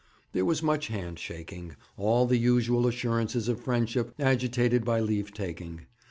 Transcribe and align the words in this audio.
There 0.33 0.45
was 0.45 0.63
much 0.63 0.87
hand 0.87 1.19
shaking 1.19 1.75
all 1.95 2.25
the 2.25 2.39
usual 2.39 2.87
assurances 2.87 3.47
of 3.47 3.59
friendship 3.61 4.15
agitated 4.17 4.83
by 4.83 4.99
leave 4.99 5.31
taking. 5.31 5.81